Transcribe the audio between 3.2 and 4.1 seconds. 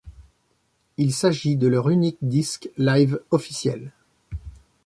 officiel.